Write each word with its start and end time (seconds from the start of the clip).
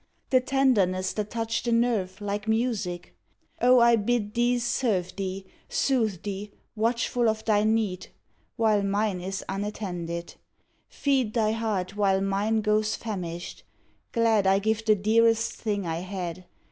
The 0.31 0.41
tenderness 0.41 1.13
that 1.13 1.29
touched 1.29 1.65
the 1.65 1.71
nerve 1.71 2.19
Like 2.21 2.47
music? 2.47 3.13
Oh, 3.61 3.79
I 3.81 3.95
bid 3.97 4.33
these 4.33 4.63
serve 4.65 5.15
Thee, 5.15 5.45
soothe 5.69 6.23
thee, 6.23 6.49
watchful 6.75 7.29
of 7.29 7.45
thy 7.45 7.63
need 7.63 8.07
While 8.55 8.81
mine 8.81 9.21
is 9.21 9.45
unattended; 9.47 10.33
feed 10.89 11.35
Thy 11.35 11.51
heart 11.51 11.95
while 11.95 12.19
mine 12.19 12.61
goes 12.61 12.95
famished. 12.95 13.61
Glad, 14.11 14.47
I 14.47 14.57
give 14.57 14.83
the 14.85 14.95
dearest 14.95 15.53
thing 15.53 15.85
I 15.85 15.97
had. 15.99 16.45